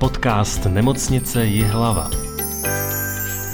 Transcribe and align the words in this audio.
Podcast 0.00 0.66
Nemocnice 0.66 1.44
Jihlava. 1.44 2.10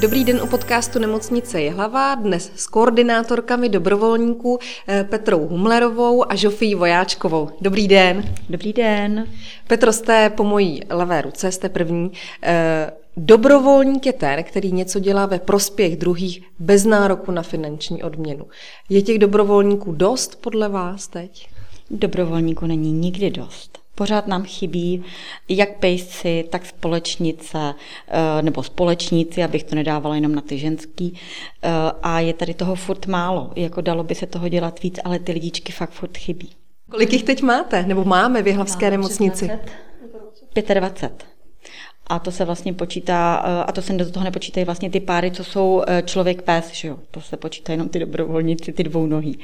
Dobrý 0.00 0.25
den 0.25 0.41
u 0.42 0.47
podcastu 0.47 0.99
Nemocnice 0.99 1.63
Jihlava, 1.63 2.15
dnes 2.15 2.53
s 2.57 2.67
koordinátorkami 2.67 3.68
dobrovolníků 3.68 4.58
eh, 4.89 5.05
Petrou 5.05 5.47
Humlerovou 5.47 6.33
a 6.33 6.34
Žofí 6.34 6.75
Vojáčkovou. 6.75 7.50
Dobrý 7.60 7.89
den. 7.89 8.34
Dobrý 8.50 8.73
den. 8.73 9.27
Petro, 9.66 9.93
jste 9.93 10.30
po 10.30 10.45
mojí 10.45 10.83
levé 10.91 11.23
ruce, 11.23 11.53
jste 11.53 11.69
první. 11.69 12.13
Eh, 12.43 12.93
dobrovolník 13.17 14.07
je 14.07 14.13
ten, 14.13 14.45
který 14.45 14.73
něco 14.73 14.99
dělá 14.99 15.27
ve 15.27 15.39
prospěch 15.39 15.97
druhých 15.97 16.43
bez 16.59 16.85
nároku 16.85 17.31
na 17.31 17.43
finanční 17.43 18.03
odměnu. 18.03 18.47
Je 18.89 19.03
těch 19.03 19.19
dobrovolníků 19.19 19.93
dost 19.93 20.41
podle 20.41 20.69
vás 20.69 21.09
teď? 21.09 21.49
Dobrovolníků 21.91 22.67
není 22.67 22.93
nikdy 22.93 23.31
dost. 23.31 23.82
Pořád 23.95 24.27
nám 24.27 24.45
chybí 24.45 25.05
jak 25.49 25.79
pejsci, 25.79 26.45
tak 26.51 26.67
společnice, 26.67 27.75
eh, 28.09 28.43
nebo 28.43 28.63
společníci, 28.63 29.43
abych 29.43 29.64
to 29.64 29.75
nedávala 29.75 30.14
jenom 30.14 30.35
na 30.35 30.41
ty 30.41 30.59
ženský. 30.59 31.19
Eh, 31.63 31.71
a 32.02 32.20
je 32.20 32.34
tady 32.34 32.55
toho 32.55 32.74
furt 32.74 33.06
málo. 33.06 33.50
Jako 33.56 33.80
dalo 33.80 34.05
by 34.05 34.14
se 34.14 34.27
toho 34.27 34.48
dělat 34.48 34.83
víc, 34.83 34.98
ale 35.05 35.19
ty 35.19 35.33
lidičky 35.33 35.73
fakt 35.73 35.91
furt 35.91 36.16
chybí. 36.16 36.50
Kolik 36.91 37.12
jich 37.12 37.23
teď 37.23 37.42
máte, 37.42 37.83
nebo 37.83 38.05
máme 38.05 38.42
v 38.42 38.47
Jihlavské 38.47 38.91
nemocnici? 38.91 39.50
25. 40.55 41.31
A 42.06 42.19
to 42.19 42.30
se 42.30 42.45
vlastně 42.45 42.73
počítá, 42.73 43.42
eh, 43.45 43.65
a 43.65 43.73
to 43.73 43.83
se 43.83 43.92
do 43.92 44.11
toho 44.11 44.24
nepočítají 44.24 44.66
vlastně 44.66 44.91
ty 44.91 45.01
páry, 45.01 45.30
co 45.30 45.45
jsou 45.45 45.83
eh, 45.87 46.02
člověk 46.06 46.42
pes, 46.42 46.73
že 46.73 46.88
jo? 46.88 46.98
To 47.11 47.20
se 47.20 47.37
počítá 47.37 47.73
jenom 47.73 47.88
ty 47.88 47.98
dobrovolníci, 47.98 48.73
ty 48.73 48.84
dvou 48.84 49.06
nohy. 49.06 49.34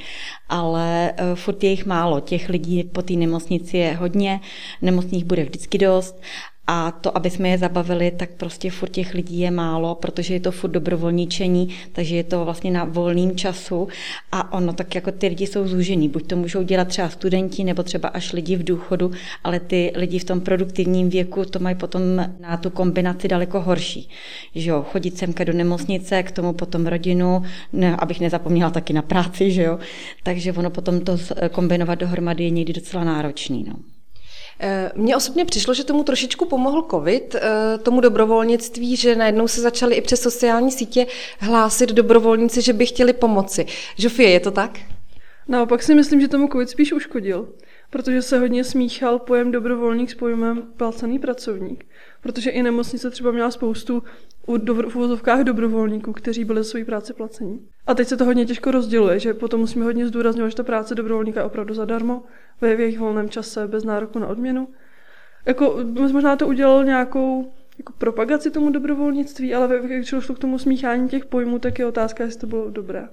Ale 0.49 1.13
eh, 1.17 1.35
furt 1.35 1.63
je 1.63 1.69
jich 1.69 1.85
málo. 1.85 2.19
Těch 2.19 2.49
lidí 2.49 2.83
po 2.83 3.01
té 3.01 3.13
nemocnici 3.13 3.77
je 3.77 3.95
hodně, 3.95 4.39
nemocných 4.81 5.25
bude 5.25 5.43
vždycky 5.43 5.77
dost 5.77 6.21
a 6.71 6.91
to, 6.91 7.17
aby 7.17 7.29
jsme 7.29 7.49
je 7.49 7.57
zabavili, 7.57 8.11
tak 8.11 8.29
prostě 8.29 8.71
furt 8.71 8.89
těch 8.89 9.13
lidí 9.13 9.39
je 9.39 9.51
málo, 9.51 9.95
protože 9.95 10.33
je 10.33 10.39
to 10.39 10.51
furt 10.51 10.69
dobrovolničení, 10.69 11.69
takže 11.91 12.15
je 12.15 12.23
to 12.23 12.45
vlastně 12.45 12.71
na 12.71 12.83
volným 12.83 13.35
času 13.35 13.87
a 14.31 14.53
ono 14.53 14.73
tak 14.73 14.95
jako 14.95 15.11
ty 15.11 15.27
lidi 15.27 15.47
jsou 15.47 15.67
zúžení. 15.67 16.09
Buď 16.09 16.27
to 16.27 16.35
můžou 16.35 16.63
dělat 16.63 16.87
třeba 16.87 17.09
studenti, 17.09 17.63
nebo 17.63 17.83
třeba 17.83 18.09
až 18.09 18.33
lidi 18.33 18.55
v 18.55 18.63
důchodu, 18.63 19.11
ale 19.43 19.59
ty 19.59 19.91
lidi 19.95 20.19
v 20.19 20.23
tom 20.23 20.41
produktivním 20.41 21.09
věku 21.09 21.45
to 21.45 21.59
mají 21.59 21.75
potom 21.75 22.01
na 22.39 22.57
tu 22.57 22.69
kombinaci 22.69 23.27
daleko 23.27 23.61
horší. 23.61 24.09
Že 24.55 24.69
jo, 24.69 24.85
chodit 24.91 25.17
semka 25.17 25.43
do 25.43 25.53
nemocnice, 25.53 26.23
k 26.23 26.31
tomu 26.31 26.53
potom 26.53 26.87
rodinu, 26.87 27.41
ne, 27.73 27.95
abych 27.95 28.19
nezapomněla 28.19 28.69
taky 28.69 28.93
na 28.93 29.01
práci, 29.01 29.51
že 29.51 29.63
jo. 29.63 29.79
Takže 30.23 30.53
ono 30.53 30.69
potom 30.69 31.01
to 31.01 31.17
kombinovat 31.51 31.99
dohromady 31.99 32.43
je 32.43 32.49
někdy 32.49 32.73
docela 32.73 33.03
náročný. 33.03 33.65
No. 33.67 33.98
Eh, 34.61 34.91
mně 34.95 35.15
osobně 35.15 35.45
přišlo, 35.45 35.73
že 35.73 35.83
tomu 35.83 36.03
trošičku 36.03 36.45
pomohl 36.45 36.87
COVID, 36.91 37.35
eh, 37.35 37.77
tomu 37.77 38.01
dobrovolnictví, 38.01 38.95
že 38.95 39.15
najednou 39.15 39.47
se 39.47 39.61
začaly 39.61 39.95
i 39.95 40.01
přes 40.01 40.21
sociální 40.21 40.71
sítě 40.71 41.05
hlásit 41.39 41.89
dobrovolníci, 41.89 42.61
že 42.61 42.73
by 42.73 42.85
chtěli 42.85 43.13
pomoci. 43.13 43.65
Žofie, 43.97 44.29
je 44.29 44.39
to 44.39 44.51
tak? 44.51 44.79
Naopak 45.47 45.83
si 45.83 45.95
myslím, 45.95 46.21
že 46.21 46.27
tomu 46.27 46.47
COVID 46.47 46.69
spíš 46.69 46.93
uškodil, 46.93 47.47
protože 47.89 48.21
se 48.21 48.39
hodně 48.39 48.63
smíchal 48.63 49.19
pojem 49.19 49.51
dobrovolník 49.51 50.09
s 50.09 50.15
pojmem 50.15 50.61
placený 50.77 51.19
pracovník. 51.19 51.85
Protože 52.21 52.49
i 52.49 52.63
nemocnice 52.63 53.09
třeba 53.09 53.31
měla 53.31 53.51
spoustu 53.51 54.03
v 54.67 54.95
uvozovkách 54.95 55.39
dobrovolníků, 55.39 56.13
kteří 56.13 56.45
byli 56.45 56.63
svoji 56.63 56.85
práci 56.85 57.13
placení. 57.13 57.67
A 57.87 57.93
teď 57.93 58.07
se 58.07 58.17
to 58.17 58.25
hodně 58.25 58.45
těžko 58.45 58.71
rozděluje, 58.71 59.19
že 59.19 59.33
potom 59.33 59.59
musíme 59.59 59.85
hodně 59.85 60.07
zdůrazňovat, 60.07 60.49
že 60.49 60.55
ta 60.55 60.63
práce 60.63 60.95
dobrovolníka 60.95 61.39
je 61.39 61.45
opravdu 61.45 61.73
zadarmo, 61.73 62.23
ve 62.61 62.69
jejich 62.69 62.99
volném 62.99 63.29
čase, 63.29 63.67
bez 63.67 63.83
nároku 63.83 64.19
na 64.19 64.27
odměnu. 64.27 64.67
Jako, 65.45 65.79
možná 66.11 66.35
to 66.35 66.47
udělal 66.47 66.83
nějakou 66.83 67.53
jako 67.77 67.93
propagaci 67.97 68.51
tomu 68.51 68.69
dobrovolnictví, 68.69 69.55
ale 69.55 69.79
když 69.83 70.13
šlo 70.19 70.35
k 70.35 70.39
tomu 70.39 70.59
smíchání 70.59 71.09
těch 71.09 71.25
pojmů, 71.25 71.59
tak 71.59 71.79
je 71.79 71.85
otázka, 71.85 72.23
jestli 72.23 72.39
to 72.39 72.47
bylo 72.47 72.69
dobré. 72.69 73.07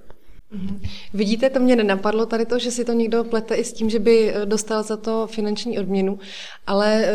Mhm. 0.51 0.81
Vidíte, 1.13 1.49
to 1.49 1.59
mě 1.59 1.75
nenapadlo 1.75 2.25
tady 2.25 2.45
to, 2.45 2.59
že 2.59 2.71
si 2.71 2.85
to 2.85 2.93
někdo 2.93 3.23
plete 3.23 3.55
i 3.55 3.63
s 3.63 3.73
tím, 3.73 3.89
že 3.89 3.99
by 3.99 4.33
eh, 4.35 4.45
dostal 4.45 4.83
za 4.83 4.97
to 4.97 5.27
finanční 5.27 5.79
odměnu, 5.79 6.19
ale 6.67 7.05
eh, 7.05 7.11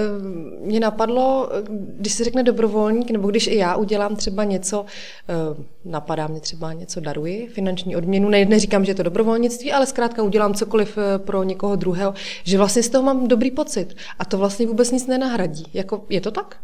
mě 0.60 0.80
napadlo, 0.80 1.50
když 1.70 2.12
se 2.12 2.24
řekne 2.24 2.42
dobrovolník, 2.42 3.10
nebo 3.10 3.30
když 3.30 3.46
i 3.46 3.56
já 3.56 3.76
udělám 3.76 4.16
třeba 4.16 4.44
něco, 4.44 4.84
eh, 5.28 5.64
napadá 5.84 6.26
mě 6.26 6.40
třeba 6.40 6.72
něco 6.72 7.00
daruji, 7.00 7.46
finanční 7.46 7.96
odměnu, 7.96 8.28
ne, 8.28 8.44
neříkám, 8.44 8.84
že 8.84 8.90
je 8.90 8.94
to 8.94 9.02
dobrovolnictví, 9.02 9.72
ale 9.72 9.86
zkrátka 9.86 10.22
udělám 10.22 10.54
cokoliv 10.54 10.98
pro 11.18 11.42
někoho 11.42 11.76
druhého, 11.76 12.14
že 12.44 12.58
vlastně 12.58 12.82
z 12.82 12.88
toho 12.88 13.04
mám 13.04 13.28
dobrý 13.28 13.50
pocit 13.50 13.96
a 14.18 14.24
to 14.24 14.38
vlastně 14.38 14.66
vůbec 14.66 14.90
nic 14.90 15.06
nenahradí. 15.06 15.64
Jako, 15.74 16.04
je 16.08 16.20
to 16.20 16.30
tak? 16.30 16.56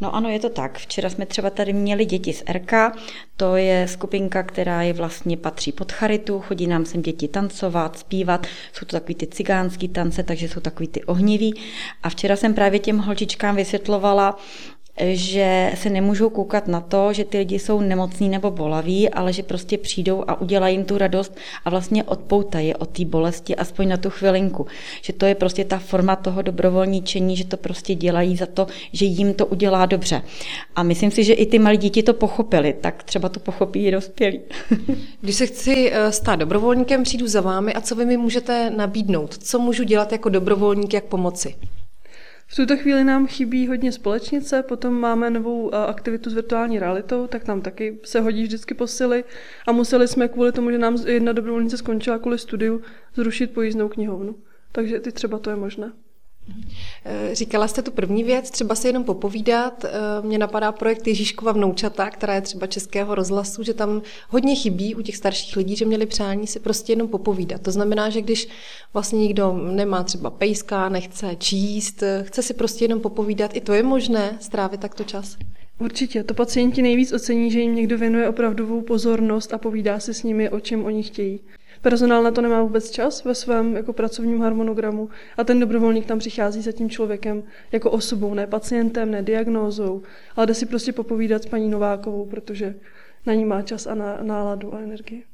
No 0.00 0.14
ano, 0.14 0.28
je 0.28 0.40
to 0.40 0.48
tak. 0.48 0.78
Včera 0.78 1.10
jsme 1.10 1.26
třeba 1.26 1.50
tady 1.50 1.72
měli 1.72 2.04
děti 2.04 2.32
z 2.32 2.42
RK, 2.52 2.72
to 3.36 3.56
je 3.56 3.88
skupinka, 3.88 4.42
která 4.42 4.82
je 4.82 4.92
vlastně 4.92 5.36
patří 5.36 5.72
pod 5.72 5.92
charitu, 5.92 6.40
chodí 6.40 6.66
nám 6.66 6.84
sem 6.84 7.02
děti 7.02 7.28
tancovat, 7.28 7.98
zpívat, 7.98 8.46
jsou 8.72 8.86
to 8.86 8.96
takový 8.96 9.14
ty 9.14 9.26
cigánský 9.26 9.88
tance, 9.88 10.22
takže 10.22 10.48
jsou 10.48 10.60
takový 10.60 10.88
ty 10.88 11.04
ohniví. 11.04 11.54
A 12.02 12.10
včera 12.10 12.36
jsem 12.36 12.54
právě 12.54 12.78
těm 12.78 12.98
holčičkám 12.98 13.56
vysvětlovala, 13.56 14.38
že 15.00 15.72
se 15.74 15.90
nemůžou 15.90 16.30
koukat 16.30 16.68
na 16.68 16.80
to, 16.80 17.12
že 17.12 17.24
ty 17.24 17.38
lidi 17.38 17.58
jsou 17.58 17.80
nemocní 17.80 18.28
nebo 18.28 18.50
bolaví, 18.50 19.10
ale 19.10 19.32
že 19.32 19.42
prostě 19.42 19.78
přijdou 19.78 20.24
a 20.26 20.40
udělají 20.40 20.76
jim 20.76 20.84
tu 20.84 20.98
radost 20.98 21.36
a 21.64 21.70
vlastně 21.70 22.04
odpoutají 22.04 22.74
od 22.74 22.88
té 22.88 23.04
bolesti 23.04 23.56
aspoň 23.56 23.88
na 23.88 23.96
tu 23.96 24.10
chvilinku. 24.10 24.66
Že 25.02 25.12
to 25.12 25.26
je 25.26 25.34
prostě 25.34 25.64
ta 25.64 25.78
forma 25.78 26.16
toho 26.16 26.42
dobrovolníčení, 26.42 27.36
že 27.36 27.44
to 27.44 27.56
prostě 27.56 27.94
dělají 27.94 28.36
za 28.36 28.46
to, 28.46 28.66
že 28.92 29.04
jim 29.04 29.34
to 29.34 29.46
udělá 29.46 29.86
dobře. 29.86 30.22
A 30.76 30.82
myslím 30.82 31.10
si, 31.10 31.24
že 31.24 31.32
i 31.32 31.46
ty 31.46 31.58
malí 31.58 31.76
děti 31.76 32.02
to 32.02 32.14
pochopili, 32.14 32.74
tak 32.80 33.02
třeba 33.02 33.28
to 33.28 33.40
pochopí 33.40 33.86
i 33.86 33.90
dospělí. 33.90 34.40
Když 35.20 35.36
se 35.36 35.46
chci 35.46 35.90
eh, 35.92 36.12
stát 36.12 36.36
dobrovolníkem, 36.36 37.02
přijdu 37.02 37.28
za 37.28 37.40
vámi 37.40 37.74
a 37.74 37.80
co 37.80 37.94
vy 37.94 38.06
mi 38.06 38.16
můžete 38.16 38.70
nabídnout? 38.70 39.38
Co 39.38 39.58
můžu 39.58 39.84
dělat 39.84 40.12
jako 40.12 40.28
dobrovolník, 40.28 40.94
jak 40.94 41.04
pomoci? 41.04 41.54
V 42.46 42.56
tuto 42.56 42.76
chvíli 42.76 43.04
nám 43.04 43.26
chybí 43.26 43.68
hodně 43.68 43.92
společnice, 43.92 44.62
potom 44.62 44.94
máme 44.94 45.30
novou 45.30 45.74
eh, 45.74 45.76
aktivitu 45.86 46.30
s 46.30 46.34
virtuální 46.34 46.78
realitou, 46.78 47.26
tak 47.26 47.46
nám 47.46 47.60
taky 47.60 47.98
se 48.04 48.20
hodí 48.20 48.42
vždycky 48.42 48.74
posily 48.74 49.24
a 49.66 49.72
museli 49.72 50.08
jsme 50.08 50.28
kvůli 50.28 50.52
tomu, 50.52 50.70
že 50.70 50.78
nám 50.78 50.96
jedna 51.06 51.32
dobrovolnice 51.32 51.76
skončila 51.76 52.18
kvůli 52.18 52.38
studiu, 52.38 52.82
zrušit 53.14 53.54
pojízdnou 53.54 53.88
knihovnu. 53.88 54.36
Takže 54.72 55.00
ty 55.00 55.12
třeba 55.12 55.38
to 55.38 55.50
je 55.50 55.56
možné. 55.56 55.92
Eh, 57.04 57.34
říkala 57.34 57.68
jste 57.68 57.82
tu 57.82 57.90
první 57.90 58.24
věc, 58.24 58.50
třeba 58.50 58.74
si 58.74 58.86
jenom 58.88 59.04
popovídat. 59.04 59.84
Eh, 59.84 59.90
mně 60.22 60.38
napadá 60.38 60.72
projekt 60.72 61.06
Ježíškova 61.06 61.52
vnoučata, 61.52 62.10
která 62.10 62.34
je 62.34 62.40
třeba 62.40 62.66
českého 62.66 63.14
rozhlasu, 63.14 63.62
že 63.62 63.74
tam 63.74 64.02
hodně 64.28 64.54
chybí 64.54 64.94
u 64.94 65.02
těch 65.02 65.16
starších 65.16 65.56
lidí, 65.56 65.76
že 65.76 65.84
měli 65.84 66.06
přání 66.06 66.46
si 66.46 66.60
prostě 66.60 66.92
jenom 66.92 67.08
popovídat. 67.08 67.60
To 67.60 67.70
znamená, 67.70 68.10
že 68.10 68.22
když 68.22 68.48
vlastně 68.92 69.18
nikdo 69.18 69.52
nemá 69.52 70.02
třeba 70.02 70.30
pejska, 70.30 70.88
nechce 70.88 71.36
číst, 71.38 72.02
eh, 72.02 72.24
chce 72.26 72.42
si 72.42 72.54
prostě 72.54 72.84
jenom 72.84 73.00
popovídat, 73.00 73.56
i 73.56 73.60
to 73.60 73.72
je 73.72 73.82
možné 73.82 74.38
strávit 74.40 74.80
takto 74.80 75.04
čas. 75.04 75.36
Určitě, 75.78 76.24
to 76.24 76.34
pacienti 76.34 76.82
nejvíc 76.82 77.12
ocení, 77.12 77.50
že 77.50 77.60
jim 77.60 77.74
někdo 77.74 77.98
věnuje 77.98 78.28
opravdovou 78.28 78.82
pozornost 78.82 79.54
a 79.54 79.58
povídá 79.58 80.00
si 80.00 80.14
s 80.14 80.22
nimi, 80.22 80.50
o 80.50 80.60
čem 80.60 80.84
oni 80.84 81.02
chtějí. 81.02 81.40
Personál 81.84 82.22
na 82.22 82.30
to 82.30 82.40
nemá 82.42 82.62
vůbec 82.62 82.90
čas 82.90 83.24
ve 83.24 83.34
svém 83.34 83.76
jako 83.76 83.92
pracovním 83.92 84.40
harmonogramu 84.40 85.08
a 85.36 85.44
ten 85.44 85.60
dobrovolník 85.60 86.06
tam 86.06 86.18
přichází 86.18 86.62
za 86.62 86.72
tím 86.72 86.90
člověkem 86.90 87.42
jako 87.72 87.90
osobou, 87.90 88.34
ne 88.34 88.46
pacientem, 88.46 89.10
ne 89.10 89.22
diagnózou, 89.22 90.02
ale 90.36 90.46
jde 90.46 90.54
si 90.54 90.66
prostě 90.66 90.92
popovídat 90.92 91.42
s 91.42 91.46
paní 91.46 91.68
Novákovou, 91.68 92.26
protože 92.26 92.74
na 93.26 93.34
ní 93.34 93.44
má 93.44 93.62
čas 93.62 93.86
a 93.86 93.94
na, 93.94 94.18
náladu 94.22 94.74
a 94.74 94.80
energii. 94.80 95.24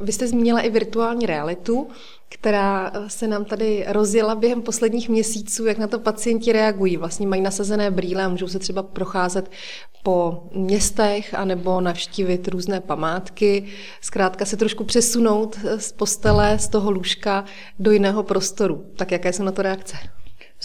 Vy 0.00 0.12
jste 0.12 0.28
zmínila 0.28 0.60
i 0.60 0.70
virtuální 0.70 1.26
realitu, 1.26 1.88
která 2.28 2.90
eh, 2.94 3.10
se 3.10 3.28
nám 3.28 3.44
tady 3.44 3.84
rozjela 3.88 4.34
během 4.34 4.62
posledních 4.62 5.08
měsíců, 5.08 5.66
jak 5.66 5.78
na 5.78 5.86
to 5.86 5.98
pacienti 5.98 6.52
reagují. 6.52 6.96
Vlastně 6.96 7.26
mají 7.26 7.42
nasazené 7.42 7.90
brýle 7.90 8.24
a 8.24 8.28
můžou 8.28 8.48
se 8.48 8.58
třeba 8.58 8.82
procházet 8.82 9.50
po 10.02 10.48
městech 10.54 11.34
anebo 11.34 11.80
navštívit 11.80 12.48
různé 12.48 12.80
památky. 12.80 13.64
Zkrátka 14.00 14.44
se 14.44 14.56
trošku 14.56 14.84
přesunout 14.84 15.58
eh, 15.64 15.80
z 15.80 15.92
postele, 15.92 16.58
z 16.58 16.68
toho 16.68 16.90
lůžka 16.90 17.44
do 17.78 17.90
jiného 17.90 18.22
prostoru. 18.22 18.84
Tak 18.96 19.12
jaké 19.12 19.32
jsou 19.32 19.42
na 19.42 19.52
to 19.52 19.62
reakce? 19.62 19.96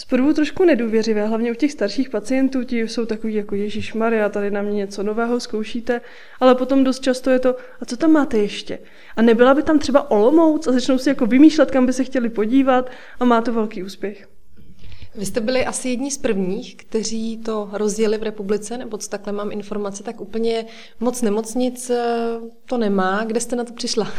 Zprvu 0.00 0.32
trošku 0.32 0.64
nedůvěřivé, 0.64 1.26
hlavně 1.26 1.52
u 1.52 1.54
těch 1.54 1.72
starších 1.72 2.10
pacientů, 2.10 2.64
ti 2.64 2.80
jsou 2.80 3.06
takový 3.06 3.34
jako 3.34 3.54
Ježíš 3.54 3.94
Maria, 3.94 4.28
tady 4.28 4.50
na 4.50 4.62
mě 4.62 4.72
něco 4.72 5.02
nového 5.02 5.40
zkoušíte, 5.40 6.00
ale 6.40 6.54
potom 6.54 6.84
dost 6.84 7.00
často 7.00 7.30
je 7.30 7.38
to, 7.38 7.56
a 7.80 7.84
co 7.84 7.96
tam 7.96 8.12
máte 8.12 8.38
ještě? 8.38 8.78
A 9.16 9.22
nebyla 9.22 9.54
by 9.54 9.62
tam 9.62 9.78
třeba 9.78 10.10
Olomouc 10.10 10.66
a 10.66 10.72
začnou 10.72 10.98
si 10.98 11.08
jako 11.08 11.26
vymýšlet, 11.26 11.70
kam 11.70 11.86
by 11.86 11.92
se 11.92 12.04
chtěli 12.04 12.28
podívat 12.28 12.90
a 13.20 13.24
má 13.24 13.40
to 13.40 13.52
velký 13.52 13.82
úspěch. 13.82 14.28
Vy 15.14 15.26
jste 15.26 15.40
byli 15.40 15.64
asi 15.64 15.88
jedni 15.88 16.10
z 16.10 16.18
prvních, 16.18 16.76
kteří 16.76 17.38
to 17.38 17.68
rozjeli 17.72 18.18
v 18.18 18.22
republice, 18.22 18.78
nebo 18.78 18.98
co 18.98 19.08
takhle 19.08 19.32
mám 19.32 19.52
informace, 19.52 20.02
tak 20.02 20.20
úplně 20.20 20.66
moc 21.00 21.22
nemocnic 21.22 21.90
eh, 21.90 22.38
to 22.66 22.78
nemá. 22.78 23.24
Kde 23.24 23.40
jste 23.40 23.56
na 23.56 23.64
to 23.64 23.72
přišla? 23.72 24.12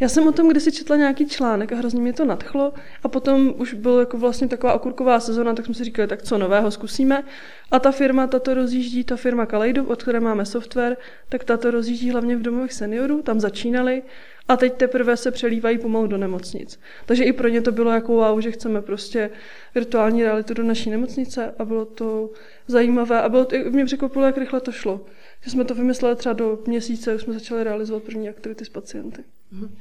Já 0.00 0.08
jsem 0.08 0.28
o 0.28 0.32
tom 0.32 0.48
kdysi 0.48 0.72
četla 0.72 0.96
nějaký 0.96 1.28
článek 1.28 1.72
a 1.72 1.76
hrozně 1.76 2.00
mě 2.00 2.12
to 2.12 2.24
nadchlo 2.24 2.72
a 3.02 3.08
potom 3.08 3.54
už 3.56 3.74
byla 3.74 4.00
jako 4.00 4.18
vlastně 4.18 4.48
taková 4.48 4.72
okurková 4.72 5.20
sezona, 5.20 5.54
tak 5.54 5.64
jsme 5.64 5.74
si 5.74 5.84
říkali, 5.84 6.08
tak 6.08 6.22
co 6.22 6.38
nového 6.38 6.70
zkusíme. 6.70 7.24
A 7.70 7.78
ta 7.78 7.92
firma, 7.92 8.26
tato 8.26 8.54
rozjíždí, 8.54 9.04
ta 9.04 9.16
firma 9.16 9.46
Kaleido, 9.46 9.84
od 9.84 10.02
které 10.02 10.20
máme 10.20 10.46
software, 10.46 10.96
tak 11.28 11.44
tato 11.44 11.70
rozjíždí 11.70 12.10
hlavně 12.10 12.36
v 12.36 12.42
domovech 12.42 12.72
seniorů, 12.72 13.22
tam 13.22 13.40
začínali 13.40 14.02
a 14.48 14.56
teď 14.56 14.74
teprve 14.74 15.16
se 15.16 15.30
přelívají 15.30 15.78
pomalu 15.78 16.06
do 16.06 16.18
nemocnic. 16.18 16.80
Takže 17.06 17.24
i 17.24 17.32
pro 17.32 17.48
ně 17.48 17.60
to 17.60 17.72
bylo 17.72 17.90
jako 17.90 18.12
wow, 18.12 18.40
že 18.40 18.50
chceme 18.50 18.82
prostě 18.82 19.30
virtuální 19.74 20.22
realitu 20.22 20.54
do 20.54 20.62
naší 20.62 20.90
nemocnice 20.90 21.54
a 21.58 21.64
bylo 21.64 21.84
to 21.84 22.30
zajímavé 22.66 23.22
a 23.22 23.28
bylo 23.28 23.44
to, 23.44 23.56
mě 23.70 23.84
překvapilo, 23.84 24.24
jak 24.24 24.38
rychle 24.38 24.60
to 24.60 24.72
šlo. 24.72 25.00
Že 25.40 25.50
jsme 25.50 25.64
to 25.64 25.74
vymysleli 25.74 26.16
třeba 26.16 26.32
do 26.32 26.58
měsíce, 26.66 27.14
už 27.14 27.22
jsme 27.22 27.34
začali 27.34 27.64
realizovat 27.64 28.02
první 28.02 28.28
aktivity 28.28 28.64
s 28.64 28.68
pacienty. 28.68 29.24
Mhm. 29.54 29.76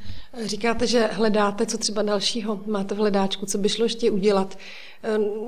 Říkáte, 0.46 0.88
že 0.88 1.10
hledáte, 1.12 1.66
co 1.66 1.78
třeba 1.78 2.02
dalšího 2.02 2.62
máte 2.66 2.96
v 2.96 2.98
hledáčku, 2.98 3.46
co 3.46 3.58
by 3.58 3.70
šlo 3.70 3.86
ještě 3.86 4.12
udělat. 4.12 4.58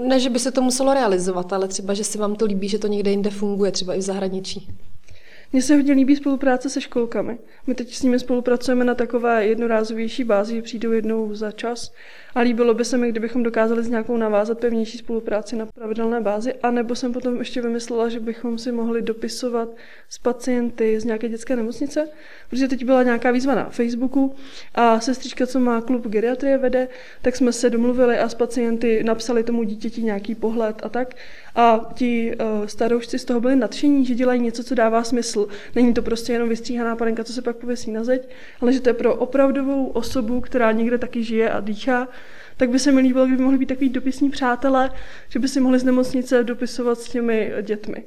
Ne, 0.07 0.19
že 0.19 0.29
by 0.29 0.39
se 0.39 0.51
to 0.51 0.61
muselo 0.61 0.93
realizovat, 0.93 1.53
ale 1.53 1.67
třeba, 1.67 1.93
že 1.93 2.03
se 2.03 2.17
vám 2.17 2.35
to 2.35 2.45
líbí, 2.45 2.69
že 2.69 2.79
to 2.79 2.87
někde 2.87 3.11
jinde 3.11 3.29
funguje, 3.29 3.71
třeba 3.71 3.93
i 3.93 3.99
v 3.99 4.01
zahraničí. 4.01 4.67
Mně 5.53 5.61
se 5.61 5.75
hodně 5.75 5.93
líbí 5.93 6.15
spolupráce 6.15 6.69
se 6.69 6.81
školkami. 6.81 7.37
My 7.67 7.75
teď 7.75 7.93
s 7.93 8.03
nimi 8.03 8.19
spolupracujeme 8.19 8.85
na 8.85 8.95
takové 8.95 9.45
jednorázovější 9.45 10.23
bázi, 10.23 10.61
přijdou 10.61 10.91
jednou 10.91 11.35
za 11.35 11.51
čas. 11.51 11.91
A 12.35 12.39
líbilo 12.39 12.73
by 12.73 12.85
se 12.85 12.97
mi, 12.97 13.09
kdybychom 13.09 13.43
dokázali 13.43 13.83
s 13.83 13.89
nějakou 13.89 14.17
navázat 14.17 14.59
pevnější 14.59 14.97
spolupráci 14.97 15.55
na 15.55 15.65
pravidelné 15.65 16.21
bázi. 16.21 16.53
A 16.53 16.71
nebo 16.71 16.95
jsem 16.95 17.13
potom 17.13 17.37
ještě 17.37 17.61
vymyslela, 17.61 18.09
že 18.09 18.19
bychom 18.19 18.57
si 18.57 18.71
mohli 18.71 19.01
dopisovat 19.01 19.69
s 20.09 20.17
pacienty 20.17 20.99
z 20.99 21.05
nějaké 21.05 21.29
dětské 21.29 21.55
nemocnice, 21.55 22.07
protože 22.49 22.67
teď 22.67 22.85
byla 22.85 23.03
nějaká 23.03 23.31
výzva 23.31 23.55
na 23.55 23.69
Facebooku 23.69 24.35
a 24.75 24.99
sestřička, 24.99 25.47
co 25.47 25.59
má 25.59 25.81
klub 25.81 26.07
geriatrie 26.07 26.57
vede, 26.57 26.87
tak 27.21 27.35
jsme 27.35 27.53
se 27.53 27.69
domluvili 27.69 28.19
a 28.19 28.29
s 28.29 28.35
pacienty 28.35 29.03
napsali 29.03 29.43
tomu 29.43 29.63
dítěti 29.63 30.03
nějaký 30.03 30.35
pohled 30.35 30.75
a 30.83 30.89
tak. 30.89 31.15
A 31.55 31.91
ti 31.93 32.35
uh, 32.35 32.65
staroušci 32.65 33.19
z 33.19 33.25
toho 33.25 33.41
byli 33.41 33.55
nadšení, 33.55 34.05
že 34.05 34.15
dělají 34.15 34.41
něco, 34.41 34.63
co 34.63 34.75
dává 34.75 35.03
smysl. 35.03 35.47
Není 35.75 35.93
to 35.93 36.01
prostě 36.01 36.33
jenom 36.33 36.49
vystříhaná 36.49 36.95
panenka, 36.95 37.23
co 37.23 37.33
se 37.33 37.41
pak 37.41 37.55
pověsí 37.55 37.91
na 37.91 38.03
zeď, 38.03 38.29
ale 38.61 38.73
že 38.73 38.81
to 38.81 38.89
je 38.89 38.93
pro 38.93 39.15
opravdovou 39.15 39.87
osobu, 39.87 40.41
která 40.41 40.71
někde 40.71 40.97
taky 40.97 41.23
žije 41.23 41.49
a 41.49 41.59
dýchá, 41.59 42.07
tak 42.57 42.69
by 42.69 42.79
se 42.79 42.91
mi 42.91 43.01
líbilo, 43.01 43.25
kdyby 43.25 43.43
mohli 43.43 43.57
být 43.57 43.65
takový 43.65 43.89
dopisní 43.89 44.29
přátelé, 44.29 44.91
že 45.29 45.39
by 45.39 45.47
si 45.47 45.59
mohli 45.59 45.79
z 45.79 45.83
nemocnice 45.83 46.43
dopisovat 46.43 46.99
s 46.99 47.09
těmi 47.09 47.53
dětmi. 47.61 48.03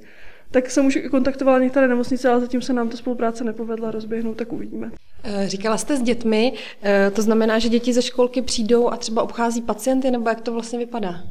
Tak 0.51 0.71
jsem 0.71 0.87
už 0.87 0.99
kontaktovala 1.11 1.59
některé 1.59 1.89
nemocnice, 1.89 2.29
ale 2.29 2.41
zatím 2.41 2.63
se 2.63 2.73
nám 2.73 2.89
ta 2.89 2.97
spolupráce 2.97 3.45
nepovedla 3.45 3.91
rozběhnout, 3.91 4.37
tak 4.37 4.53
uvidíme. 4.53 4.91
Eh, 5.25 5.49
říkala 5.49 5.79
jste 5.79 5.97
s 5.97 6.03
dětmi, 6.03 6.53
eh, 6.83 7.11
to 7.15 7.23
znamená, 7.23 7.59
že 7.59 7.69
děti 7.69 7.93
ze 7.93 8.03
školky 8.03 8.43
přijdou 8.43 8.89
a 8.89 8.97
třeba 8.97 9.23
obchází 9.23 9.63
pacienty, 9.63 10.11
nebo 10.11 10.29
jak 10.29 10.41
to 10.41 10.53
vlastně 10.53 10.79
vypadá? 10.79 11.23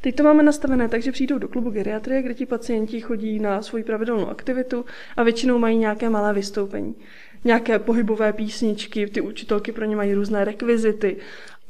Teď 0.00 0.16
to 0.16 0.22
máme 0.22 0.42
nastavené 0.42 0.88
tak, 0.88 1.02
že 1.02 1.12
přijdou 1.12 1.38
do 1.38 1.48
klubu 1.48 1.70
geriatrie, 1.70 2.22
kde 2.22 2.34
ti 2.34 2.46
pacienti 2.46 3.00
chodí 3.00 3.38
na 3.38 3.62
svoji 3.62 3.84
pravidelnou 3.84 4.28
aktivitu 4.28 4.84
a 5.16 5.22
většinou 5.22 5.58
mají 5.58 5.78
nějaké 5.78 6.10
malé 6.10 6.34
vystoupení. 6.34 6.94
Nějaké 7.44 7.78
pohybové 7.78 8.32
písničky, 8.32 9.06
ty 9.06 9.20
učitelky 9.20 9.72
pro 9.72 9.84
ně 9.84 9.96
mají 9.96 10.14
různé 10.14 10.44
rekvizity 10.44 11.16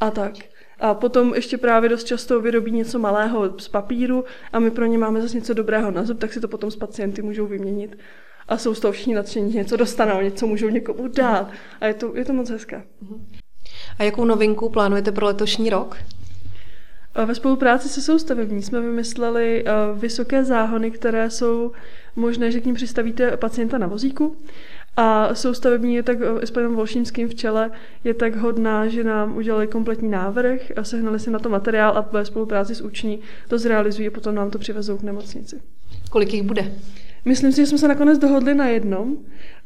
a 0.01 0.11
tak. 0.11 0.33
A 0.81 0.95
potom 0.95 1.35
ještě 1.35 1.59
právě 1.59 1.89
dost 1.89 2.05
často 2.05 2.41
vyrobí 2.41 2.73
něco 2.73 2.99
malého 2.99 3.59
z 3.59 3.69
papíru 3.69 4.25
a 4.53 4.59
my 4.59 4.71
pro 4.71 4.87
ně 4.87 4.99
máme 4.99 5.23
zase 5.23 5.37
něco 5.37 5.55
dobrého 5.55 5.91
na 5.91 6.05
zub, 6.05 6.19
tak 6.19 6.33
si 6.33 6.41
to 6.41 6.49
potom 6.49 6.71
s 6.71 6.77
pacienty 6.77 7.23
můžou 7.23 7.47
vyměnit. 7.47 7.99
A 8.49 8.59
jsou 8.59 8.75
z 8.75 8.81
toho 8.81 8.93
všichni 8.93 9.15
nadšení, 9.15 9.55
něco 9.55 9.77
dostanou, 9.77 10.21
něco 10.21 10.47
můžou 10.47 10.69
někomu 10.69 11.09
dát. 11.09 11.51
A 11.81 11.87
je 11.87 11.95
to, 11.95 12.17
je 12.17 12.25
to 12.25 12.33
moc 12.33 12.51
hezké. 12.51 12.83
A 13.99 14.03
jakou 14.03 14.25
novinku 14.25 14.69
plánujete 14.69 15.13
pro 15.13 15.27
letošní 15.27 15.71
rok? 15.71 15.97
Ve 17.27 17.35
spolupráci 17.35 17.89
se 17.89 18.03
soustavební 18.03 18.63
jsme 18.63 18.81
vymysleli 18.81 19.65
vysoké 19.95 20.45
záhony, 20.45 20.91
které 20.91 21.31
jsou 21.31 21.73
možné, 22.17 22.51
že 22.51 22.61
k 22.61 22.65
ním 22.65 22.75
přistavíte 22.75 23.37
pacienta 23.37 23.79
na 23.79 23.87
vozíku 23.87 24.37
a 25.00 25.35
soustavební 25.35 25.95
je 25.95 26.03
tak 26.03 26.19
s 26.43 26.50
panem 26.50 26.75
Volšínským 26.75 27.29
v 27.29 27.35
čele 27.35 27.71
je 28.05 28.15
tak 28.15 28.37
hodná, 28.37 28.89
že 28.89 29.05
nám 29.05 29.37
udělali 29.37 29.67
kompletní 29.67 30.11
návrh 30.11 30.61
a 30.77 30.85
sehnali 30.85 31.21
si 31.21 31.31
na 31.31 31.39
to 31.39 31.49
materiál 31.49 31.99
a 31.99 32.09
ve 32.12 32.25
spolupráci 32.25 32.75
s 32.75 32.81
uční 32.81 33.21
to 33.49 33.59
zrealizují 33.59 34.09
a 34.09 34.11
potom 34.11 34.35
nám 34.35 34.50
to 34.50 34.59
přivezou 34.59 34.99
k 34.99 35.03
nemocnici. 35.03 35.61
Kolik 36.11 36.35
jich 36.35 36.43
bude? 36.43 36.73
Myslím 37.25 37.53
si, 37.53 37.61
že 37.61 37.67
jsme 37.67 37.79
se 37.79 37.89
nakonec 37.89 38.19
dohodli 38.19 38.55
na 38.55 38.67
jednom 38.67 39.17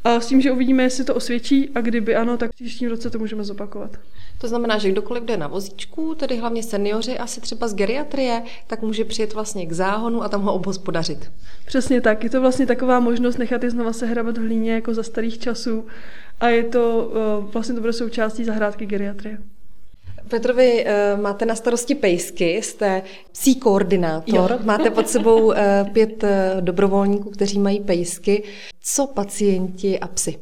a 0.04 0.20
s 0.20 0.26
tím, 0.26 0.40
že 0.40 0.52
uvidíme, 0.52 0.82
jestli 0.82 1.04
to 1.04 1.14
osvědčí 1.14 1.70
a 1.74 1.80
kdyby 1.80 2.16
ano, 2.16 2.36
tak 2.36 2.52
příštím 2.52 2.88
roce 2.88 3.10
to 3.10 3.18
můžeme 3.18 3.44
zopakovat. 3.44 3.96
To 4.38 4.48
znamená, 4.48 4.78
že 4.78 4.90
kdokoliv 4.90 5.24
jde 5.24 5.36
na 5.36 5.46
vozíčku, 5.46 6.14
tedy 6.14 6.36
hlavně 6.36 6.62
seniori, 6.62 7.18
asi 7.18 7.40
třeba 7.40 7.68
z 7.68 7.74
geriatrie, 7.74 8.42
tak 8.66 8.82
může 8.82 9.04
přijet 9.04 9.34
vlastně 9.34 9.66
k 9.66 9.72
záhonu 9.72 10.22
a 10.22 10.28
tam 10.28 10.42
ho 10.42 10.54
obhospodařit. 10.54 11.32
Přesně 11.66 12.00
tak. 12.00 12.24
Je 12.24 12.30
to 12.30 12.40
vlastně 12.40 12.66
taková 12.66 13.00
možnost 13.00 13.38
nechat 13.38 13.62
je 13.62 13.70
znova 13.70 13.92
se 13.92 14.06
hrabat 14.06 14.38
v 14.38 14.40
hlíně 14.40 14.72
jako 14.72 14.94
za 14.94 15.02
starých 15.02 15.38
časů 15.38 15.86
a 16.40 16.48
je 16.48 16.64
to 16.64 17.12
eh, 17.14 17.52
vlastně 17.52 17.74
to 17.74 17.80
bude 17.80 17.92
součástí 17.92 18.44
zahrádky 18.44 18.86
geriatrie. 18.86 19.38
Petrovi, 20.28 20.84
eh, 20.86 21.16
máte 21.16 21.46
na 21.46 21.54
starosti 21.54 21.94
pejsky, 21.94 22.62
jste 22.62 23.02
psí 23.32 23.54
koordinátor, 23.54 24.50
jo. 24.50 24.58
máte 24.64 24.90
pod 24.90 25.08
sebou 25.08 25.52
eh, 25.52 25.84
pět 25.92 26.24
dobrovolníků, 26.60 27.30
kteří 27.30 27.58
mají 27.58 27.80
pejsky. 27.80 28.42
Co 28.82 29.06
pacienti 29.06 29.98
a 29.98 30.08
psy? 30.08 30.38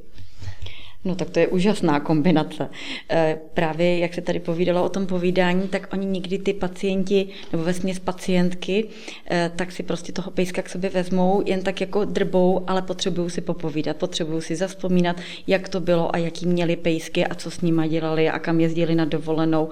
No 1.04 1.14
tak 1.14 1.30
to 1.30 1.38
je 1.38 1.48
úžasná 1.48 2.00
kombinace. 2.00 2.70
Eh, 3.10 3.38
právě 3.54 3.98
jak 3.98 4.14
se 4.14 4.20
tady 4.20 4.40
povídalo 4.40 4.84
o 4.84 4.88
tom 4.88 5.06
povídání, 5.06 5.68
tak 5.68 5.92
oni 5.92 6.06
nikdy 6.06 6.38
ty 6.38 6.52
pacienti, 6.52 7.28
nebo 7.52 7.64
ve 7.64 7.74
směs 7.74 7.98
pacientky, 7.98 8.88
eh, 9.30 9.52
tak 9.56 9.72
si 9.72 9.82
prostě 9.82 10.12
toho 10.12 10.30
pejska 10.30 10.62
k 10.62 10.68
sobě 10.68 10.90
vezmou, 10.90 11.42
jen 11.46 11.62
tak 11.62 11.80
jako 11.80 12.04
drbou, 12.04 12.64
ale 12.66 12.82
potřebují 12.82 13.30
si 13.30 13.40
popovídat, 13.40 13.96
potřebují 13.96 14.42
si 14.42 14.56
zaspomínat, 14.56 15.16
jak 15.46 15.68
to 15.68 15.80
bylo 15.80 16.14
a 16.14 16.18
jaký 16.18 16.46
měli 16.46 16.76
pejsky 16.76 17.26
a 17.26 17.34
co 17.34 17.50
s 17.50 17.60
nima 17.60 17.86
dělali 17.86 18.30
a 18.30 18.38
kam 18.38 18.60
jezdili 18.60 18.94
na 18.94 19.04
dovolenou. 19.04 19.68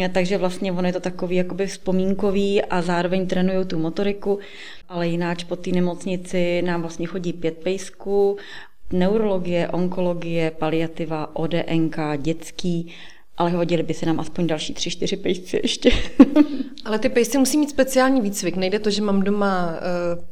Eh, 0.00 0.08
takže 0.08 0.38
vlastně 0.38 0.72
ono 0.72 0.86
je 0.86 0.92
to 0.92 1.00
takový 1.00 1.36
jakoby 1.36 1.66
vzpomínkový 1.66 2.62
a 2.62 2.82
zároveň 2.82 3.26
trénují 3.26 3.66
tu 3.66 3.78
motoriku, 3.78 4.38
ale 4.88 5.08
jináč 5.08 5.44
po 5.44 5.56
té 5.56 5.70
nemocnici 5.70 6.62
nám 6.62 6.80
vlastně 6.80 7.06
chodí 7.06 7.32
pět 7.32 7.56
pejsků, 7.56 8.36
neurologie, 8.92 9.68
onkologie, 9.68 10.50
paliativa, 10.50 11.36
ODNK, 11.36 11.96
dětský, 12.16 12.94
ale 13.36 13.50
hodili 13.50 13.82
by 13.82 13.94
se 13.94 14.06
nám 14.06 14.20
aspoň 14.20 14.46
další 14.46 14.74
tři, 14.74 14.90
čtyři 14.90 15.16
pejsci 15.16 15.60
ještě. 15.62 15.90
ale 16.84 16.98
ty 16.98 17.08
pejsci 17.08 17.38
musí 17.38 17.58
mít 17.58 17.70
speciální 17.70 18.20
výcvik. 18.20 18.56
Nejde 18.56 18.78
to, 18.78 18.90
že 18.90 19.02
mám 19.02 19.22
doma 19.22 19.74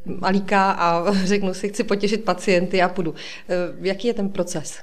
uh, 0.06 0.20
malíka 0.20 0.70
a 0.70 1.12
řeknu 1.24 1.54
si, 1.54 1.68
chci 1.68 1.84
potěšit 1.84 2.24
pacienty 2.24 2.82
a 2.82 2.88
půjdu. 2.88 3.10
Uh, 3.10 3.16
jaký 3.86 4.08
je 4.08 4.14
ten 4.14 4.28
proces? 4.28 4.78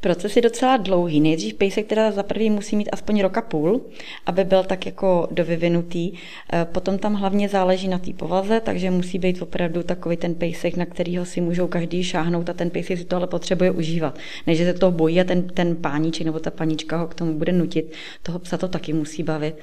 Proces 0.00 0.36
je 0.36 0.42
docela 0.42 0.76
dlouhý. 0.76 1.20
Nejdřív 1.20 1.54
pejsek 1.54 1.86
teda 1.86 2.10
za 2.10 2.22
prvý 2.22 2.50
musí 2.50 2.76
mít 2.76 2.88
aspoň 2.92 3.20
rok 3.20 3.38
a 3.38 3.42
půl, 3.42 3.80
aby 4.26 4.44
byl 4.44 4.64
tak 4.64 4.86
jako 4.86 5.28
dovyvinutý. 5.30 6.12
E, 6.52 6.64
potom 6.64 6.98
tam 6.98 7.14
hlavně 7.14 7.48
záleží 7.48 7.88
na 7.88 7.98
té 7.98 8.12
povaze, 8.12 8.60
takže 8.60 8.90
musí 8.90 9.18
být 9.18 9.42
opravdu 9.42 9.82
takový 9.82 10.16
ten 10.16 10.34
pejsek, 10.34 10.76
na 10.76 10.86
kterýho 10.86 11.24
si 11.24 11.40
můžou 11.40 11.66
každý 11.66 12.04
šáhnout 12.04 12.50
a 12.50 12.52
ten 12.52 12.70
pejsek 12.70 12.98
si 12.98 13.04
to 13.04 13.16
ale 13.16 13.26
potřebuje 13.26 13.70
užívat. 13.70 14.18
Ne, 14.46 14.54
že 14.54 14.64
se 14.64 14.74
toho 14.74 14.92
bojí 14.92 15.20
a 15.20 15.24
ten, 15.24 15.48
ten 15.48 15.76
páníček 15.76 16.26
nebo 16.26 16.38
ta 16.38 16.50
panička 16.50 16.96
ho 16.96 17.06
k 17.06 17.14
tomu 17.14 17.34
bude 17.34 17.52
nutit. 17.52 17.92
Toho 18.22 18.38
psa 18.38 18.56
to 18.56 18.68
taky 18.68 18.92
musí 18.92 19.22
bavit. 19.22 19.54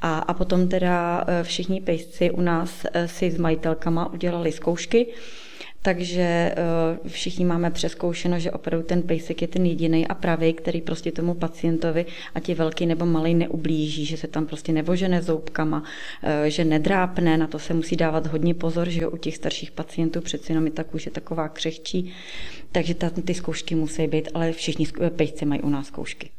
A, 0.00 0.18
a 0.18 0.34
potom 0.34 0.68
teda 0.68 1.24
e, 1.26 1.44
všichni 1.44 1.80
pejsci 1.80 2.30
u 2.30 2.40
nás 2.40 2.86
e, 2.92 3.08
si 3.08 3.30
s 3.30 3.38
majitelkama 3.38 4.12
udělali 4.12 4.52
zkoušky, 4.52 5.06
takže 5.84 6.22
eh, 6.22 7.08
všichni 7.08 7.44
máme 7.44 7.70
přeskoušeno, 7.70 8.38
že 8.38 8.50
opravdu 8.50 8.86
ten 8.86 9.02
pejsek 9.02 9.42
je 9.42 9.48
ten 9.48 9.66
jediný 9.66 10.06
a 10.06 10.14
pravý, 10.14 10.52
který 10.52 10.80
prostě 10.80 11.12
tomu 11.12 11.34
pacientovi, 11.34 12.06
ať 12.34 12.48
je 12.48 12.54
velký 12.54 12.86
nebo 12.86 13.06
malý, 13.06 13.34
neublíží, 13.34 14.04
že 14.06 14.16
se 14.16 14.28
tam 14.28 14.46
prostě 14.46 14.72
nevožene 14.72 15.22
zoubkama, 15.22 15.84
eh, 16.22 16.50
že 16.50 16.64
nedrápne, 16.64 17.36
na 17.36 17.46
to 17.46 17.58
se 17.58 17.74
musí 17.74 17.96
dávat 17.96 18.26
hodně 18.26 18.54
pozor, 18.54 18.88
že 18.88 19.08
u 19.08 19.16
těch 19.16 19.36
starších 19.36 19.70
pacientů 19.70 20.20
přeci 20.20 20.52
jenom 20.52 20.66
je 20.66 20.72
tak 20.72 20.94
už 20.94 21.06
je 21.06 21.12
taková 21.12 21.48
křehčí, 21.48 22.12
takže 22.72 22.94
ta, 22.94 23.10
ty 23.10 23.34
zkoušky 23.34 23.74
musí 23.74 24.06
být, 24.06 24.28
ale 24.34 24.52
všichni 24.52 24.86
pejsci 25.16 25.44
mají 25.44 25.60
u 25.60 25.68
nás 25.68 25.86
zkoušky. 25.86 26.30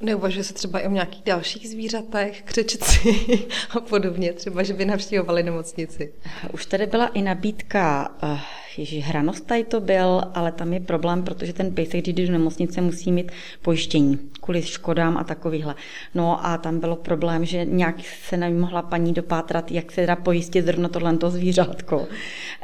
Neuvažuje 0.00 0.44
se 0.44 0.54
třeba 0.54 0.80
i 0.80 0.86
o 0.86 0.90
nějakých 0.90 1.22
dalších 1.22 1.68
zvířatech, 1.68 2.42
křečci 2.42 3.14
a 3.70 3.80
podobně, 3.80 4.32
třeba, 4.32 4.62
že 4.62 4.74
by 4.74 4.84
navštívovali 4.84 5.42
nemocnici? 5.42 6.12
Už 6.52 6.66
tady 6.66 6.86
byla 6.86 7.06
i 7.06 7.22
nabídka 7.22 8.14
uh, 8.22 8.38
ježiš, 8.78 9.04
hranostaj 9.04 9.64
to 9.64 9.80
byl, 9.80 10.22
ale 10.34 10.52
tam 10.52 10.72
je 10.72 10.80
problém, 10.80 11.22
protože 11.22 11.52
ten 11.52 11.74
pejsek, 11.74 12.00
když 12.00 12.14
jde 12.14 12.26
do 12.26 12.32
nemocnice, 12.32 12.80
musí 12.80 13.12
mít 13.12 13.32
pojištění 13.62 14.18
kvůli 14.48 14.62
škodám 14.62 15.16
a 15.16 15.24
takovýhle. 15.24 15.74
No 16.14 16.46
a 16.46 16.58
tam 16.58 16.80
bylo 16.80 16.96
problém, 16.96 17.44
že 17.44 17.64
nějak 17.64 17.96
se 18.28 18.36
nemohla 18.36 18.82
paní 18.82 19.12
dopátrat, 19.12 19.70
jak 19.70 19.92
se 19.92 20.06
dá 20.06 20.16
pojistit 20.16 20.64
zrovna 20.64 20.88
tohle 20.88 21.16
zvířátko. 21.28 22.08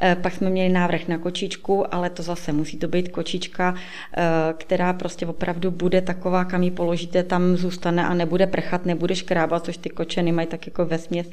E, 0.02 0.16
pak 0.16 0.34
jsme 0.34 0.50
měli 0.50 0.68
návrh 0.68 1.08
na 1.08 1.18
kočičku, 1.18 1.94
ale 1.94 2.10
to 2.10 2.22
zase 2.22 2.52
musí 2.52 2.76
to 2.76 2.88
být 2.88 3.08
kočička, 3.08 3.74
e, 4.16 4.54
která 4.58 4.92
prostě 4.92 5.26
opravdu 5.26 5.70
bude 5.70 6.00
taková, 6.00 6.44
kam 6.44 6.62
ji 6.62 6.70
položíte, 6.70 7.22
tam 7.22 7.56
zůstane 7.56 8.06
a 8.06 8.14
nebude 8.14 8.46
prchat, 8.46 8.86
nebude 8.86 9.14
škrábat, 9.16 9.64
což 9.64 9.76
ty 9.76 9.90
kočeny 9.90 10.32
mají 10.32 10.46
tak 10.48 10.66
jako 10.66 10.86
ve 10.86 10.98
směs. 10.98 11.26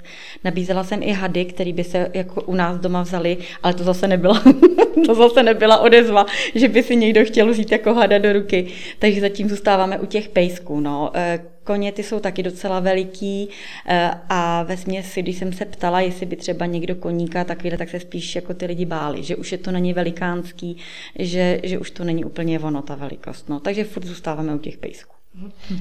Nabízela 0.43 0.83
jsem 0.83 1.03
i 1.03 1.13
hady, 1.13 1.45
který 1.45 1.73
by 1.73 1.83
se 1.83 2.09
jako 2.13 2.41
u 2.41 2.55
nás 2.55 2.79
doma 2.79 3.01
vzali, 3.01 3.37
ale 3.63 3.73
to 3.73 3.83
zase 3.83 4.07
nebyla, 4.07 4.43
to 5.05 5.15
zase 5.15 5.43
nebyla 5.43 5.77
odezva, 5.77 6.25
že 6.55 6.67
by 6.67 6.83
si 6.83 6.95
někdo 6.95 7.25
chtěl 7.25 7.49
vzít 7.49 7.71
jako 7.71 7.93
hada 7.93 8.17
do 8.17 8.33
ruky. 8.33 8.67
Takže 8.99 9.21
zatím 9.21 9.49
zůstáváme 9.49 9.99
u 9.99 10.05
těch 10.05 10.29
pejsků. 10.29 10.79
No. 10.79 11.11
E, 11.13 11.39
koně 11.63 11.91
ty 11.91 12.03
jsou 12.03 12.19
taky 12.19 12.43
docela 12.43 12.79
veliký 12.79 13.49
e, 13.87 14.11
a 14.29 14.63
ve 14.63 14.77
směsi, 14.77 15.21
když 15.21 15.37
jsem 15.37 15.53
se 15.53 15.65
ptala, 15.65 16.01
jestli 16.01 16.25
by 16.25 16.35
třeba 16.35 16.65
někdo 16.65 16.95
koníka 16.95 17.43
takovýhle, 17.43 17.77
tak 17.77 17.89
se 17.89 17.99
spíš 17.99 18.35
jako 18.35 18.53
ty 18.53 18.65
lidi 18.65 18.85
báli, 18.85 19.23
že 19.23 19.35
už 19.35 19.51
je 19.51 19.57
to 19.57 19.71
není 19.71 19.93
velikánský, 19.93 20.77
že, 21.19 21.59
že 21.63 21.79
už 21.79 21.91
to 21.91 22.03
není 22.03 22.25
úplně 22.25 22.59
ono, 22.59 22.81
ta 22.81 22.95
velikost. 22.95 23.49
No. 23.49 23.59
Takže 23.59 23.83
furt 23.83 24.05
zůstáváme 24.05 24.55
u 24.55 24.57
těch 24.57 24.77
pejsků. 24.77 25.13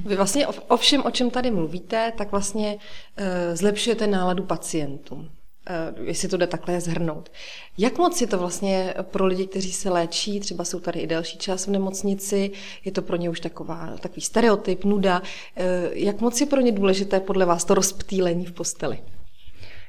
Vy 0.05 0.17
vlastně 0.17 0.47
o, 0.47 0.77
všem, 0.77 1.03
o 1.05 1.11
čem 1.11 1.31
tady 1.31 1.51
mluvíte, 1.51 2.13
tak 2.19 2.31
vlastně 2.31 2.77
uh, 2.77 3.25
zlepšujete 3.57 4.07
náladu 4.07 4.45
pacientům. 4.45 5.29
Uh, 5.99 6.07
jestli 6.07 6.29
to 6.29 6.37
jde 6.37 6.47
takhle 6.47 6.81
zhrnout. 6.81 7.33
Jak 7.79 7.99
moc 7.99 8.21
je 8.21 8.27
to 8.27 8.39
vlastně 8.39 8.95
pro 9.03 9.27
lidi, 9.27 9.47
kteří 9.47 9.73
se 9.73 9.91
léčí, 9.91 10.41
třeba 10.41 10.65
jsou 10.65 10.81
tady 10.81 11.01
i 11.01 11.07
delší 11.07 11.39
čas 11.39 11.67
v 11.67 11.71
nemocnici, 11.71 12.51
je 12.85 12.93
to 12.93 13.03
pro 13.03 13.17
ně 13.17 13.31
už 13.31 13.41
taková, 13.41 13.97
takový 14.01 14.23
stereotyp, 14.23 14.85
nuda. 14.85 15.21
Uh, 15.21 15.65
jak 15.93 16.21
moc 16.21 16.41
je 16.41 16.47
pro 16.47 16.61
ně 16.61 16.73
důležité 16.73 17.21
podle 17.21 17.47
vás 17.47 17.65
to 17.65 17.75
rozptýlení 17.75 18.47
v 18.47 18.53
posteli? 18.53 18.99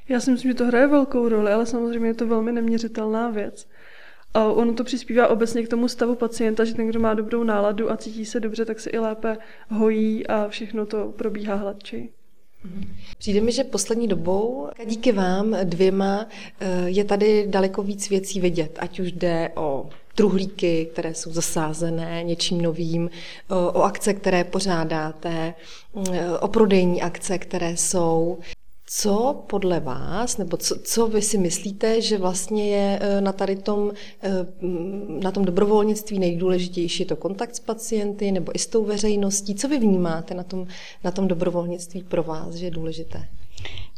Já 0.10 0.20
si 0.20 0.32
myslím, 0.32 0.52
že 0.52 0.56
to 0.56 0.66
hraje 0.66 0.88
velkou 0.88 1.30
roli, 1.30 1.52
ale 1.52 1.66
samozřejmě 1.66 2.10
je 2.10 2.14
to 2.14 2.28
velmi 2.28 2.52
neměřitelná 2.52 3.30
věc. 3.30 3.68
A 4.34 4.46
ono 4.46 4.74
to 4.74 4.84
přispívá 4.84 5.28
obecně 5.28 5.64
k 5.64 5.70
tomu 5.70 5.88
stavu 5.88 6.16
pacienta, 6.16 6.66
že 6.66 6.74
ten, 6.74 6.88
kdo 6.88 7.00
má 7.00 7.14
dobrou 7.14 7.44
náladu 7.44 7.92
a 7.92 7.98
cítí 7.98 8.26
se 8.26 8.40
dobře, 8.40 8.66
tak 8.66 8.80
se 8.80 8.90
i 8.90 8.98
lépe 8.98 9.38
hojí 9.70 10.28
a 10.28 10.48
všechno 10.48 10.86
to 10.86 11.14
probíhá 11.18 11.56
hladčej. 11.56 12.10
Přijde 13.18 13.42
mi, 13.42 13.52
že 13.52 13.64
poslední 13.64 14.08
dobou 14.08 14.70
díky 14.86 15.12
vám 15.12 15.58
dvěma 15.64 16.28
eh, 16.60 16.90
je 16.90 17.04
tady 17.04 17.48
daleko 17.48 17.84
víc 17.84 18.10
věcí 18.10 18.40
vidět, 18.40 18.78
ať 18.82 19.00
už 19.00 19.12
jde 19.12 19.52
o 19.56 19.90
truhlíky, 20.16 20.90
které 20.92 21.14
jsou 21.14 21.34
zasázené 21.34 22.24
něčím 22.24 22.62
novým, 22.62 23.10
o 23.50 23.82
akce, 23.84 24.14
které 24.14 24.44
pořádáte, 24.44 25.54
eh, 26.12 26.38
o 26.40 26.48
prodejní 26.48 27.02
akce, 27.02 27.38
které 27.38 27.78
jsou. 27.78 28.40
Co 28.94 29.44
podle 29.48 29.80
vás, 29.80 30.38
nebo 30.38 30.58
co, 30.58 30.76
co 30.84 31.08
vy 31.08 31.22
si 31.22 31.38
myslíte, 31.38 32.02
že 32.02 32.18
vlastně 32.18 32.70
je 32.70 33.00
eh, 33.02 33.22
na 33.22 33.32
tady 33.32 33.56
tom, 33.56 33.92
eh, 34.22 34.30
na 35.24 35.32
tom 35.32 35.46
dobrovolnictví 35.46 36.20
nejdůležitější? 36.20 37.04
Je 37.04 37.08
to 37.08 37.16
kontakt 37.16 37.56
s 37.56 37.60
pacienty 37.60 38.32
nebo 38.32 38.56
i 38.56 38.60
s 38.60 38.68
tou 38.68 38.86
veřejností? 38.86 39.56
Co 39.56 39.68
vy 39.68 39.80
vnímáte 39.80 40.34
na 40.34 40.44
tom, 40.44 40.68
na 41.04 41.12
tom 41.12 41.28
dobrovolnictví 41.28 42.04
pro 42.04 42.24
vás, 42.24 42.56
že 42.56 42.66
je 42.66 42.72
důležité? 42.72 43.28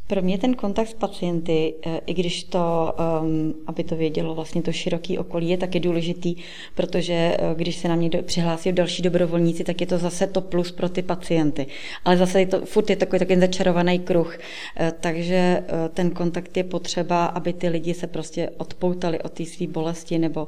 Pro 0.08 0.22
mě 0.22 0.38
ten 0.38 0.54
kontakt 0.54 0.88
s 0.88 0.94
pacienty, 0.94 1.74
eh, 1.86 2.00
i 2.06 2.14
když 2.14 2.44
to, 2.44 2.94
ehm, 2.98 3.54
aby 3.68 3.84
to 3.84 3.96
vědělo 3.96 4.36
vlastně 4.36 4.62
to 4.62 4.72
široký 4.72 5.18
okolí, 5.18 5.50
je 5.50 5.58
taky 5.58 5.80
důležitý, 5.80 6.36
protože 6.76 7.14
eh, 7.14 7.56
když 7.56 7.76
se 7.76 7.88
na 7.88 7.96
mě 7.96 8.10
přihlásí 8.10 8.72
další 8.72 9.02
dobrovolníci, 9.02 9.64
tak 9.64 9.82
je 9.82 9.88
to 9.88 9.98
zase 9.98 10.28
to 10.28 10.42
plus 10.42 10.72
pro 10.72 10.90
ty 10.90 11.02
pacienty. 11.02 11.66
Ale 12.06 12.18
zase 12.18 12.40
je 12.40 12.46
to, 12.46 12.66
furt 12.66 12.90
je 12.90 12.96
takový 12.96 13.20
takový 13.20 13.40
začarovaný 13.40 14.00
kruh, 14.00 14.40
eh, 14.78 14.94
takže 15.00 15.64
ten 15.94 16.12
kontakt 16.12 16.58
je 16.58 16.64
potřeba, 16.64 17.26
aby 17.26 17.54
ty 17.54 17.70
lidi 17.70 17.94
se 17.94 18.08
prostě 18.08 18.50
odpoutali 18.58 19.22
od 19.22 19.32
té 19.32 19.46
své 19.46 19.68
bolesti 19.68 20.20
nebo 20.20 20.48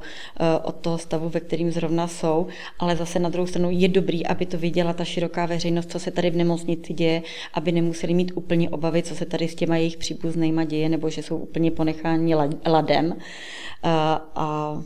od 0.64 0.76
toho 0.76 0.98
stavu, 0.98 1.30
ve 1.30 1.40
kterým 1.40 1.72
zrovna 1.72 2.08
jsou, 2.08 2.48
ale 2.80 2.96
zase 2.96 3.20
na 3.20 3.30
druhou 3.30 3.48
stranu 3.48 3.70
je 3.72 3.88
dobrý, 3.88 4.26
aby 4.26 4.46
to 4.46 4.58
viděla 4.58 4.94
ta 4.94 5.04
široká 5.04 5.46
veřejnost, 5.46 5.92
co 5.92 6.00
se 6.00 6.12
tady 6.12 6.30
v 6.30 6.36
nemocnici 6.36 6.94
děje, 6.94 7.22
aby 7.54 7.72
nemuseli 7.72 8.14
mít 8.14 8.32
úplně 8.36 8.70
obavy, 8.70 9.04
co 9.04 9.16
se 9.16 9.26
tady 9.26 9.45
s 9.48 9.56
těma 9.56 9.78
jejich 9.78 9.98
příbuznýma 9.98 10.64
děje, 10.64 10.90
nebo 10.90 11.10
že 11.10 11.24
jsou 11.24 11.38
úplně 11.38 11.72
ponecháni 11.72 12.36
ladem. 12.66 13.18
A, 13.84 14.26
a 14.36 14.78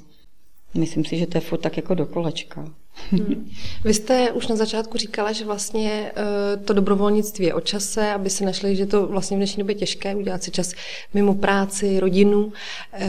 myslím 0.78 1.06
si, 1.06 1.18
že 1.18 1.28
to 1.28 1.38
je 1.38 1.42
furt 1.42 1.58
tak 1.58 1.78
jako 1.78 1.94
do 1.94 2.06
kolečka. 2.06 2.74
Hmm. 3.12 3.50
Vy 3.84 3.94
jste 3.94 4.32
už 4.32 4.48
na 4.48 4.56
začátku 4.56 4.98
říkala, 4.98 5.32
že 5.32 5.46
vlastně 5.46 6.12
eh, 6.16 6.58
to 6.58 6.74
dobrovolnictví 6.74 7.46
je 7.46 7.54
o 7.54 7.62
čase, 7.62 8.12
aby 8.12 8.30
si 8.30 8.46
našli, 8.46 8.76
že 8.76 8.86
to 8.86 9.08
vlastně 9.08 9.38
v 9.38 9.40
dnešní 9.40 9.64
době 9.64 9.76
těžké 9.76 10.16
udělat 10.16 10.44
si 10.44 10.52
čas 10.52 10.74
mimo 11.14 11.34
práci, 11.34 12.00
rodinu. 12.00 12.54
Eh, 12.94 13.08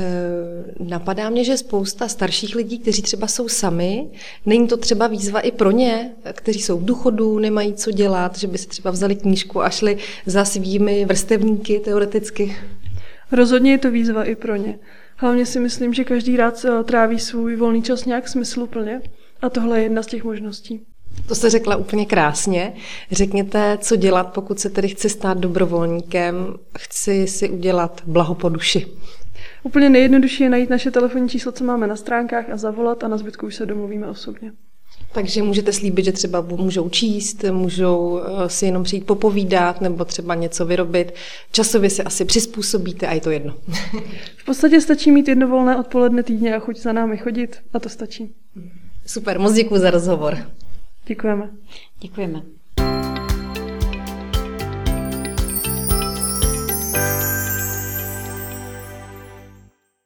napadá 0.79 1.31
mě, 1.31 1.45
že 1.45 1.57
spousta 1.57 2.09
starších 2.09 2.55
lidí, 2.55 2.79
kteří 2.79 3.03
třeba 3.03 3.27
jsou 3.27 3.49
sami, 3.49 4.07
není 4.47 4.69
to 4.69 4.77
třeba 4.77 5.07
výzva 5.07 5.41
i 5.41 5.51
pro 5.51 5.71
ně, 5.71 6.11
kteří 6.33 6.61
jsou 6.61 6.79
v 6.79 6.85
důchodu, 6.85 7.39
nemají 7.39 7.75
co 7.75 7.91
dělat, 7.91 8.39
že 8.39 8.47
by 8.47 8.59
si 8.59 8.69
třeba 8.69 8.91
vzali 8.91 9.17
knížku 9.17 9.63
a 9.63 9.71
šli 9.71 9.97
za 10.27 10.45
svými 10.45 11.05
vrstevníky 11.05 11.79
teoreticky. 11.79 12.57
Rozhodně 13.33 13.71
je 13.71 13.79
to 13.79 13.91
výzva 13.91 14.25
i 14.25 14.35
pro 14.35 14.57
ně. 14.57 14.79
Hlavně 15.17 15.47
si 15.47 15.61
myslím, 15.61 15.95
že 15.95 16.05
každý 16.05 16.37
rád 16.37 16.65
eh, 16.65 16.85
tráví 16.85 17.19
svůj 17.19 17.57
volný 17.57 17.83
čas 17.83 18.05
nějak 18.05 18.29
smysluplně 18.29 19.01
a 19.43 19.49
tohle 19.49 19.79
je 19.79 19.83
jedna 19.83 20.03
z 20.03 20.07
těch 20.07 20.25
možností. 20.25 20.87
To 21.27 21.35
jste 21.35 21.51
řekla 21.51 21.77
úplně 21.77 22.07
krásně. 22.07 22.73
Řekněte, 23.11 23.79
co 23.81 23.97
dělat, 23.97 24.33
pokud 24.33 24.61
se 24.61 24.71
tedy 24.71 24.89
chci 24.89 25.09
stát 25.09 25.39
dobrovolníkem, 25.39 26.55
chci 26.79 27.27
si 27.27 27.51
udělat 27.51 28.03
blaho 28.07 28.35
po 28.35 28.49
duši. 28.49 28.87
Úplně 29.63 29.91
nejjednodušší 29.91 30.43
je 30.43 30.51
najít 30.51 30.71
naše 30.71 30.91
telefonní 30.91 31.29
číslo, 31.29 31.53
co 31.53 31.65
máme 31.65 31.87
na 31.87 31.97
stránkách 31.97 32.51
a 32.51 32.57
zavolat 32.57 33.05
a 33.05 33.09
na 33.09 33.19
zbytku 33.19 33.47
už 33.47 33.55
se 33.55 33.67
domluvíme 33.67 34.09
osobně. 34.09 34.53
Takže 35.13 35.43
můžete 35.43 35.73
slíbit, 35.73 36.05
že 36.05 36.13
třeba 36.13 36.41
můžou 36.41 36.89
číst, 36.89 37.45
můžou 37.51 38.21
eh, 38.21 38.49
si 38.49 38.67
jenom 38.67 38.83
přijít 38.83 39.07
popovídat 39.07 39.81
nebo 39.81 40.05
třeba 40.05 40.35
něco 40.35 40.67
vyrobit. 40.67 41.15
Časově 41.53 41.91
si 41.91 42.03
asi 42.03 42.25
přizpůsobíte 42.25 43.07
a 43.07 43.13
je 43.13 43.21
to 43.21 43.31
jedno. 43.31 43.55
v 44.37 44.45
podstatě 44.45 44.81
stačí 44.81 45.11
mít 45.11 45.29
jedno 45.29 45.49
volné 45.49 45.77
odpoledne 45.77 46.23
týdně 46.23 46.57
a 46.57 46.59
chuť 46.59 46.79
za 46.79 46.93
námi 46.93 47.17
chodit 47.17 47.57
a 47.73 47.79
to 47.79 47.89
stačí. 47.89 48.35
Super, 49.11 49.39
moc 49.39 49.55
děkuji 49.55 49.81
za 49.81 49.91
rozhovor. 49.91 50.39
Děkujeme. 51.07 51.51
Děkujeme. 52.01 52.43